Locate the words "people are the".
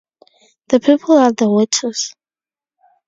0.79-1.47